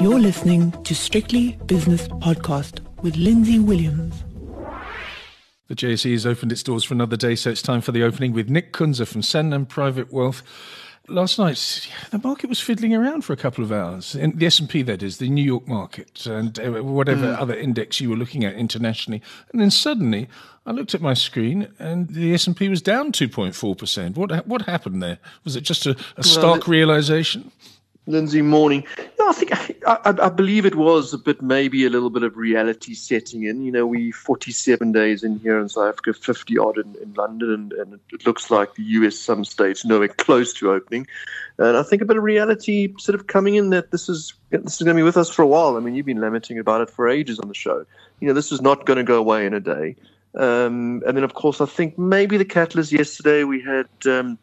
[0.00, 4.22] You're listening to Strictly Business Podcast with Lindsay Williams.
[5.66, 8.32] The JSE has opened its doors for another day, so it's time for the opening
[8.32, 10.42] with Nick Kunze from Sanlam Private Wealth.
[11.08, 14.14] Last night, the market was fiddling around for a couple of hours.
[14.14, 17.40] In the S&P, that is, the New York market, and uh, whatever mm.
[17.40, 19.20] other index you were looking at internationally.
[19.50, 20.28] And then suddenly,
[20.64, 24.14] I looked at my screen, and the S&P was down 2.4%.
[24.14, 25.18] What, what happened there?
[25.42, 27.50] Was it just a, a stark well, realization?
[28.06, 28.84] Lindsay Morning.
[28.98, 29.52] Yeah, I think
[29.86, 33.44] I, I, I, believe it was a bit, maybe a little bit of reality setting
[33.44, 33.64] in.
[33.64, 37.52] You know, we 47 days in here in South Africa, 50 odd in, in London,
[37.52, 41.06] and, and, it looks like the US, some states nowhere close to opening.
[41.58, 44.80] And I think a bit of reality sort of coming in that this is this
[44.80, 45.76] is going to be with us for a while.
[45.76, 47.86] I mean, you've been lamenting about it for ages on the show.
[48.20, 49.94] You know, this is not going to go away in a day.
[50.34, 53.86] Um, and then, of course, I think maybe the catalyst yesterday we had.
[54.06, 54.38] Um,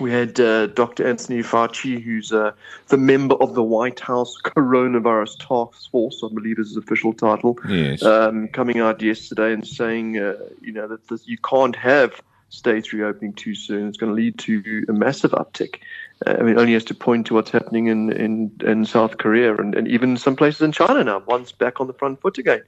[0.00, 1.06] we had uh, Dr.
[1.06, 2.52] Anthony Fauci, who's uh,
[2.88, 7.58] the member of the White House Coronavirus Task Force, I believe is his official title,
[7.68, 8.02] yes.
[8.02, 12.92] um, coming out yesterday and saying, uh, you know, that this, you can't have states
[12.92, 13.88] reopening too soon.
[13.88, 15.80] It's going to lead to a massive uptick.
[16.26, 19.54] Uh, I mean, only has to point to what's happening in, in, in South Korea
[19.54, 21.22] and, and even some places in China now.
[21.26, 22.62] One's back on the front foot again.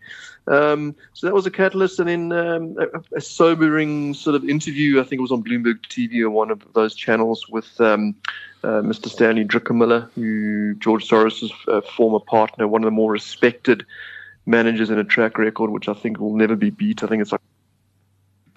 [0.47, 1.99] Um, so that was a catalyst.
[1.99, 5.81] And then um, a, a, sobering sort of interview, I think it was on Bloomberg
[5.89, 8.15] TV or one of those channels with um,
[8.63, 9.09] uh, Mr.
[9.09, 13.85] Stanley Druckenmiller, who George Soros' uh, former partner, one of the more respected
[14.47, 17.03] managers in a track record, which I think will never be beat.
[17.03, 17.41] I think it's like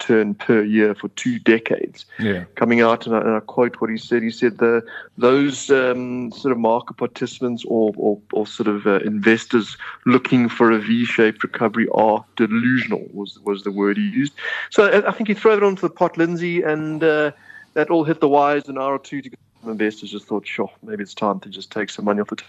[0.04, 2.06] return per year for two decades.
[2.18, 2.44] Yeah.
[2.54, 4.22] Coming out, and I, and I quote what he said.
[4.22, 4.82] He said the
[5.18, 10.70] those um, sort of market participants or or, or sort of uh, investors looking for
[10.70, 13.06] a V-shaped recovery are delusional.
[13.12, 14.34] Was was the word he used.
[14.70, 17.32] So I, I think he threw it onto the pot, Lindsay, and uh,
[17.74, 19.30] that all hit the wires an hour or two to.
[19.66, 22.36] Investors just thought, sure, maybe it's time to just take some money off the.
[22.36, 22.44] T-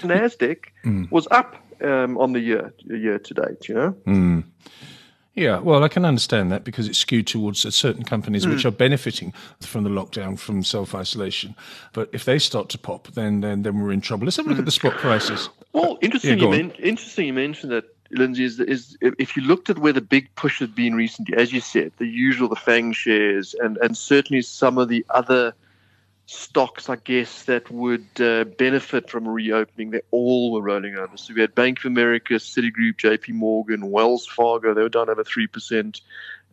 [0.00, 1.10] Nasdaq mm.
[1.10, 3.68] was up um, on the year year to date.
[3.68, 3.92] You know.
[4.06, 4.44] Mm.
[5.36, 8.52] Yeah, well, I can understand that because it's skewed towards certain companies mm.
[8.52, 8.68] which hmm.
[8.68, 11.54] are benefiting from the lockdown, from self isolation.
[11.92, 14.24] But if they start to pop, then then, then we're in trouble.
[14.24, 14.60] Let's have a look mm.
[14.60, 15.50] at the spot prices.
[15.74, 16.38] Well, interesting.
[16.38, 17.26] Yeah, you men- interesting.
[17.26, 17.84] You mentioned that.
[18.12, 21.52] Lindsay, is, is if you looked at where the big push has been recently, as
[21.52, 25.52] you said, the usual, the FANG shares, and, and certainly some of the other
[26.26, 31.16] stocks, I guess, that would uh, benefit from reopening, they all were rolling over.
[31.16, 35.24] So we had Bank of America, Citigroup, JP Morgan, Wells Fargo, they were down over
[35.24, 36.00] 3%.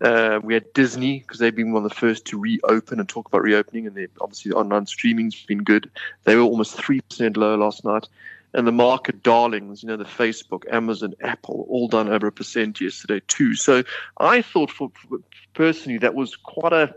[0.01, 3.27] Uh, we had Disney because they've been one of the first to reopen and talk
[3.27, 5.89] about reopening, and obviously online streaming's been good.
[6.23, 8.07] They were almost 3% lower last night
[8.53, 12.79] and the market darlings, you know, the Facebook, Amazon, Apple, all done over a percent
[12.79, 13.55] yesterday too.
[13.55, 13.83] So
[14.17, 15.19] I thought, for, for
[15.53, 16.93] personally, that was quite a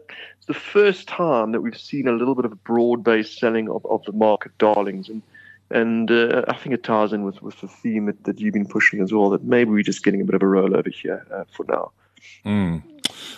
[0.47, 4.13] the first time that we've seen a little bit of broad-based selling of, of the
[4.13, 5.23] market darlings, and
[5.71, 8.69] and uh, I think it ties in with, with the theme that, that you've been
[8.69, 9.31] pushing as well.
[9.31, 11.91] That maybe we're just getting a bit of a rollover here uh, for now.
[12.45, 12.83] Mm.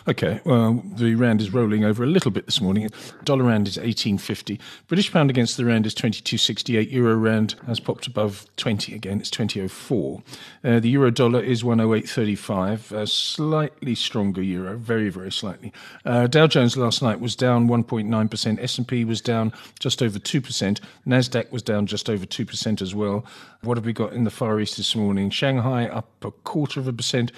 [0.06, 2.88] Okay, well, the rand is rolling over a little bit this morning.
[3.24, 4.58] Dollar rand is 18.50.
[4.86, 6.90] British pound against the rand is 22.68.
[6.92, 9.20] Euro rand has popped above 20 again.
[9.20, 10.22] It's 20.04.
[10.64, 12.92] Uh, the euro dollar is 108.35.
[12.92, 15.72] A slightly stronger euro, very very slightly.
[16.04, 18.62] Uh, Dow Jones last night was down 1.9%.
[18.62, 20.80] S&P was down just over 2%.
[21.06, 23.24] Nasdaq was down just over 2% as well.
[23.62, 25.30] What have we got in the Far East this morning?
[25.30, 27.32] Shanghai up a quarter of a percent.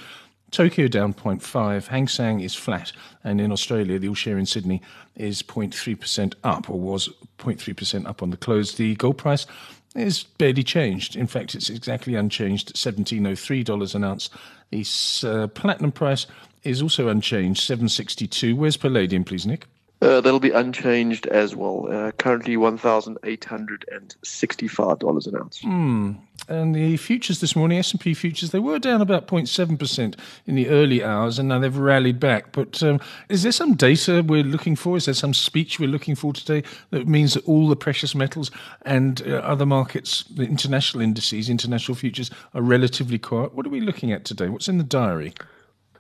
[0.50, 4.82] Tokyo down 0.5, Hang Seng is flat, and in Australia, the All Share in Sydney
[5.16, 8.74] is 0.3% up, or was 0.3% up on the close.
[8.74, 9.46] The gold price
[9.94, 11.16] is barely changed.
[11.16, 14.30] In fact, it's exactly unchanged at $17.03 an ounce.
[14.70, 14.84] The
[15.24, 16.26] uh, platinum price
[16.62, 18.54] is also unchanged, 762.
[18.54, 19.66] Where's palladium, please, Nick?
[20.02, 21.86] Uh, that'll be unchanged as well.
[21.90, 25.60] Uh, currently, one thousand eight hundred and sixty-five dollars an ounce.
[25.60, 26.16] Mm.
[26.48, 30.16] And the futures this morning, S and P futures, they were down about 0.7 percent
[30.46, 32.52] in the early hours, and now they've rallied back.
[32.52, 34.96] But um, is there some data we're looking for?
[34.96, 38.50] Is there some speech we're looking for today that means that all the precious metals
[38.82, 43.54] and uh, other markets, the international indices, international futures, are relatively quiet?
[43.54, 44.48] What are we looking at today?
[44.48, 45.34] What's in the diary?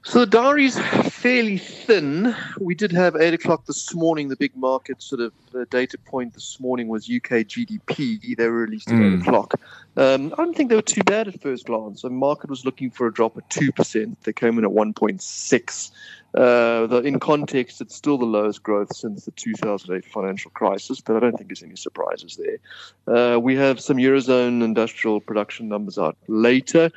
[0.02, 2.34] So the diary's fairly thin.
[2.58, 4.28] We did have eight o'clock this morning.
[4.28, 8.34] The big market sort of the data point this morning was UK GDP.
[8.34, 9.06] They were released at mm.
[9.06, 9.28] eight hmm.
[9.28, 9.60] o'clock.
[9.98, 12.00] Um, I don't think they were too bad at first glance.
[12.00, 14.22] The market was looking for a drop of two percent.
[14.22, 15.90] They came in at one point six.
[16.36, 21.20] Uh, in context, it's still the lowest growth since the 2008 financial crisis, but I
[21.20, 23.34] don't think there's any surprises there.
[23.34, 26.90] Uh, we have some Eurozone industrial production numbers out later,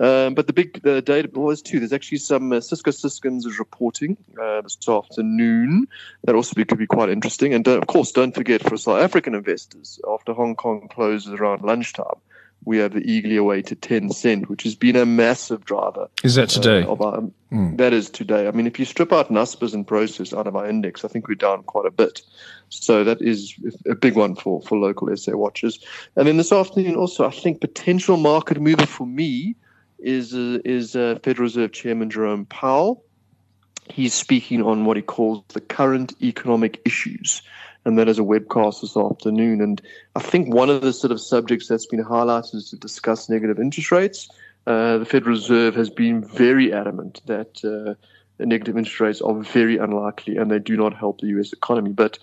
[0.00, 1.78] um, but the big the data was too.
[1.78, 5.86] There's actually some uh, Cisco Systems is reporting uh, this afternoon.
[6.24, 7.54] That also be, could be quite interesting.
[7.54, 12.20] And of course, don't forget for South African investors, after Hong Kong closes around lunchtime,
[12.64, 16.08] we have the eagerly awaited cent, which has been a massive driver.
[16.22, 16.82] Is that today?
[16.82, 17.76] Uh, our, mm.
[17.78, 18.46] That is today.
[18.46, 21.28] I mean, if you strip out Naspers and Prosus out of our index, I think
[21.28, 22.22] we're down quite a bit.
[22.68, 23.54] So that is
[23.88, 25.84] a big one for, for local SA watchers.
[26.16, 29.56] And then this afternoon, also, I think potential market mover for me
[29.98, 33.04] is uh, is uh, Federal Reserve Chairman Jerome Powell.
[33.88, 37.42] He's speaking on what he calls the current economic issues
[37.84, 39.60] and that is a webcast this afternoon.
[39.60, 39.80] And
[40.14, 43.58] I think one of the sort of subjects that's been highlighted is to discuss negative
[43.58, 44.28] interest rates.
[44.66, 47.94] Uh, the Federal Reserve has been very adamant that uh,
[48.44, 51.52] negative interest rates are very unlikely and they do not help the U.S.
[51.52, 51.92] economy.
[51.92, 52.18] But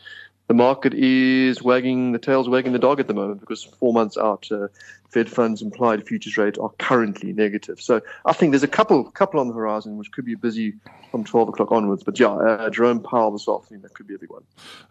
[0.48, 4.18] the market is wagging the tail's wagging the dog at the moment because four months
[4.18, 4.68] out, uh,
[5.10, 7.80] Fed funds implied futures rate are currently negative.
[7.80, 10.74] So I think there's a couple couple on the horizon which could be busy
[11.12, 12.04] from 12 o'clock onwards.
[12.04, 14.44] But yeah, uh, Jerome Powell this afternoon, that could be a big one.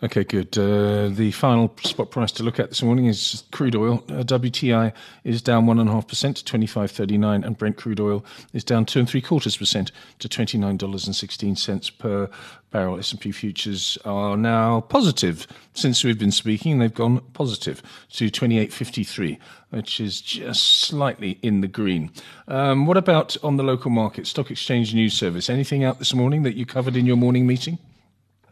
[0.03, 0.57] Okay, good.
[0.57, 4.05] Uh, the final spot price to look at this morning is crude oil.
[4.09, 4.93] Uh, WTI
[5.25, 9.57] is down 1.5% to 25.39, and Brent crude oil is down two and three quarters
[9.57, 12.31] percent to $29.16 per
[12.71, 12.99] barrel.
[12.99, 16.79] S&P futures are now positive since we've been speaking.
[16.79, 17.83] They've gone positive
[18.13, 19.39] to 28.53
[19.71, 22.11] which is just slightly in the green.
[22.49, 25.51] Um, what about on the local market, Stock Exchange News Service?
[25.51, 27.79] Anything out this morning that you covered in your morning meeting?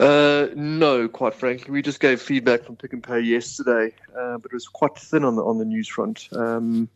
[0.00, 4.50] Uh, no, quite frankly, we just gave feedback from Pick and Pay yesterday, uh, but
[4.50, 6.28] it was quite thin on the on the news front.
[6.32, 6.88] Um,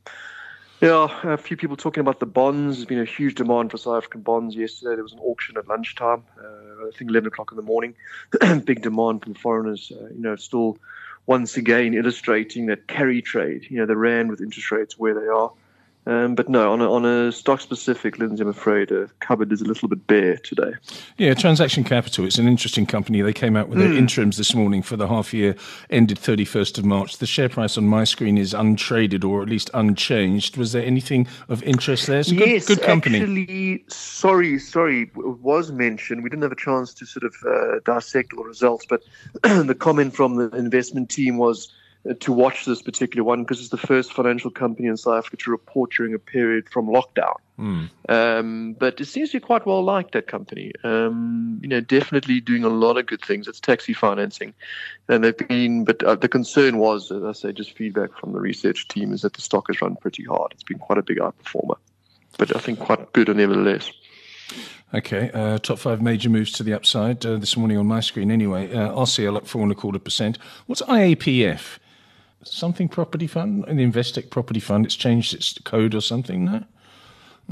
[0.81, 2.77] yeah, a few people talking about the bonds.
[2.77, 4.95] There's been a huge demand for South African bonds yesterday.
[4.95, 7.95] There was an auction at lunchtime, uh, I think 11 o'clock in the morning.
[8.65, 9.91] Big demand from foreigners.
[9.93, 10.79] Uh, you know, still
[11.29, 15.29] once again illustrating that carry trade, you know, the rand with interest rates where they
[15.29, 15.53] are.
[16.09, 19.53] Um, but no, on a, on a stock specific, Lindsay, I'm afraid a uh, cupboard
[19.53, 20.73] is a little bit bare today.
[21.19, 23.21] Yeah, Transaction Capital, it's an interesting company.
[23.21, 23.99] They came out with their mm.
[23.99, 25.55] interims this morning for the half year
[25.91, 27.19] ended 31st of March.
[27.19, 30.57] The share price on my screen is untraded or at least unchanged.
[30.57, 32.21] Was there anything of interest there?
[32.21, 33.21] It's a yes, good, good company.
[33.21, 36.23] Actually, sorry, sorry, it was mentioned.
[36.23, 39.03] We didn't have a chance to sort of uh, dissect all the results, but
[39.43, 41.71] the comment from the investment team was
[42.21, 45.51] to watch this particular one because it's the first financial company in South Africa to
[45.51, 47.35] report during a period from lockdown.
[47.59, 47.91] Mm.
[48.09, 50.73] Um, but it seems to be quite well liked that company.
[50.85, 53.49] Um, you know, definitely doing a lot of good things.
[53.49, 54.55] It's taxi financing,
[55.09, 55.85] and they've been.
[55.85, 59.23] But uh, the concern was, as I say, just feedback from the research team is
[59.23, 60.53] that the stock has run pretty hard.
[60.53, 61.77] It's been quite a big outperformer,
[62.39, 63.91] but I think quite good nevertheless.
[64.95, 68.31] Okay, uh, top five major moves to the upside uh, this morning on my screen.
[68.31, 70.39] Anyway, uh, RCL up four and a quarter percent.
[70.67, 71.79] What's IAPF?
[72.45, 74.87] Something property fund, in the Investec property fund.
[74.87, 76.45] It's changed its code or something.
[76.45, 76.65] now.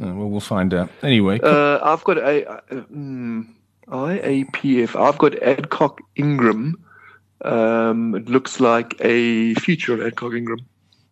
[0.00, 0.90] uh, well, we'll find out.
[1.02, 3.46] Anyway, uh, I've got a uh, mm,
[3.88, 5.00] IAPF.
[5.00, 6.82] I've got Adcock Ingram.
[7.42, 10.60] Um, it looks like a future of Adcock Ingram.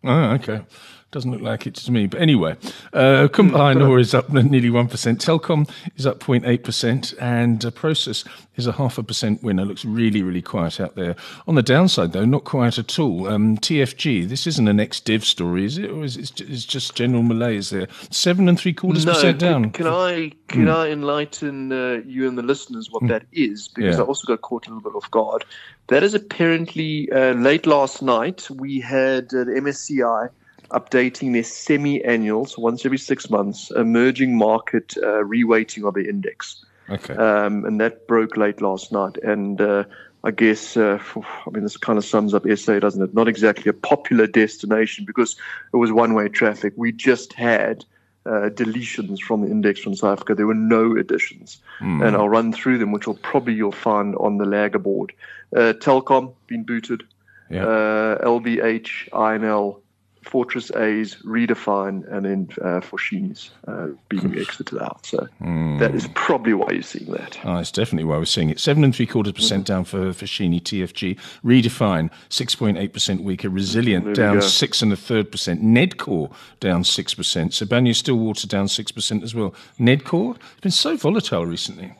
[0.03, 0.61] Oh, okay.
[1.11, 2.07] Doesn't look like it to me.
[2.07, 2.57] But anyway,
[2.93, 4.89] uh, or is up nearly 1%.
[4.89, 7.13] Telkom is up 0.8%.
[7.19, 8.25] And uh, Prosus
[8.55, 9.63] is a half a percent winner.
[9.63, 11.15] Looks really, really quiet out there.
[11.47, 13.27] On the downside, though, not quiet at all.
[13.27, 15.89] Um, TFG, this isn't an ex-div story, is it?
[15.89, 17.87] Or is it's just general malaise there?
[18.09, 19.71] Seven and three quarters no, percent down.
[19.71, 20.75] Can I can mm.
[20.75, 23.09] I enlighten uh, you and the listeners what mm.
[23.09, 23.67] that is?
[23.69, 24.03] Because yeah.
[24.03, 25.45] I also got caught a little bit off guard.
[25.87, 28.49] That is apparently uh, late last night.
[28.49, 30.29] We had uh, the MSCI
[30.75, 36.63] updating their semi-annuals once every six months, emerging market uh, reweighting of the index.
[36.89, 37.15] Okay.
[37.15, 39.17] Um, and that broke late last night.
[39.23, 39.85] And uh,
[40.23, 43.13] I guess, uh, I mean, this kind of sums up SA, doesn't it?
[43.13, 45.35] Not exactly a popular destination because
[45.73, 46.73] it was one-way traffic.
[46.75, 47.85] We just had
[48.25, 50.35] uh, deletions from the index from South Africa.
[50.35, 51.59] There were no additions.
[51.79, 52.05] Mm.
[52.05, 55.13] And I'll run through them, which will probably you'll find on the lagger board.
[55.55, 57.03] Uh, Telkom, been booted.
[57.49, 57.65] Yeah.
[57.65, 59.79] Uh, LBH, INL,
[60.25, 65.05] Fortress A's, Redefine, and then uh, Foschini's uh, being exited out.
[65.05, 65.79] So mm.
[65.79, 67.37] that is probably why you're seeing that.
[67.43, 68.59] Oh, it's definitely why we're seeing it.
[68.59, 69.67] Seven and three quarters percent mm.
[69.67, 71.19] down for Foschini, TFG.
[71.43, 73.49] Redefine, 6.8% weaker.
[73.49, 75.63] Resilient, down six and a third percent.
[75.63, 77.53] Nedcor down 6%.
[77.53, 79.53] So Sibanye Stillwater, down 6% as well.
[79.79, 81.93] Nedcor it's been so volatile recently.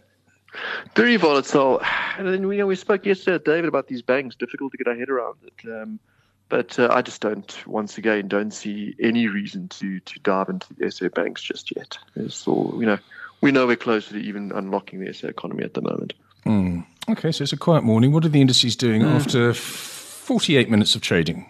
[0.96, 1.82] Very volatile.
[2.18, 4.38] And then, you know, we spoke yesterday, David, about these banks.
[4.38, 5.70] Difficult to get our head around it.
[5.70, 6.00] Um,
[6.50, 10.74] but uh, I just don't, once again, don't see any reason to to dive into
[10.74, 11.98] the SA banks just yet.
[12.30, 13.00] So you know,
[13.42, 16.14] we know we're close to even unlocking the SA economy at the moment.
[16.46, 16.86] Mm.
[17.10, 18.12] Okay, so it's a quiet morning.
[18.12, 19.12] What are the indices doing mm.
[19.12, 21.50] after 48 minutes of trading?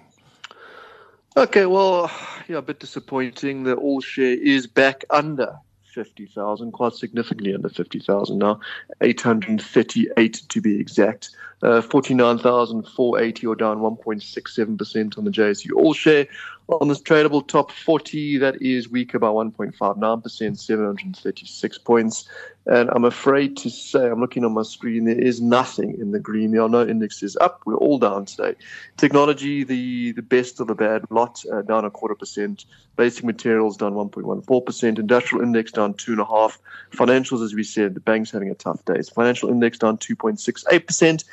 [1.37, 2.09] Okay, well,
[2.47, 3.63] yeah, a bit disappointing.
[3.63, 5.57] The all share is back under
[5.95, 8.59] 50,000, quite significantly under 50,000 now,
[8.99, 11.29] 838 to be exact.
[11.61, 16.27] Uh, 49,480 or down 1.67% on the JSE All Share.
[16.67, 22.27] On this tradable top 40, that is weaker by 1.59%, 736 points.
[22.65, 26.19] And I'm afraid to say, I'm looking on my screen, there is nothing in the
[26.19, 26.51] green.
[26.51, 27.61] There are no indexes up.
[27.65, 28.55] We're all down today.
[28.97, 32.65] Technology, the, the best of the bad lot, uh, down a quarter percent.
[32.95, 34.97] Basic materials down 1.14%.
[34.97, 36.57] Industrial index down 2.5.
[36.93, 38.99] Financials, as we said, the bank's having a tough day.
[39.03, 41.23] So financial index down 2.68%.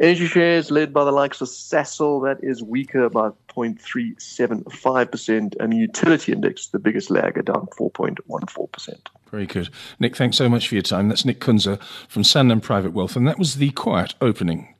[0.00, 5.76] Energy shares led by the likes of Sasol, that is weaker by 0.375%, and the
[5.76, 8.96] utility index, the biggest lagger, down 4.14%.
[9.30, 9.70] Very good.
[9.98, 11.08] Nick, thanks so much for your time.
[11.08, 14.72] That's Nick Kunze from Sanlam Private Wealth, and that was the quiet opening.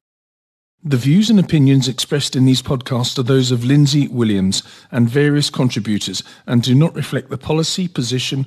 [0.85, 5.51] The views and opinions expressed in these podcasts are those of Lindsay Williams and various
[5.51, 8.47] contributors and do not reflect the policy, position,